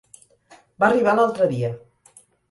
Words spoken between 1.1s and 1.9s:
l'altre dia.